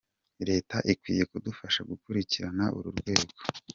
Leta 0.49 0.77
ikwiye 0.93 1.23
kudufasha 1.31 1.79
gukurikirana 1.89 2.63
uru 2.77 2.89
rwego. 2.99 3.33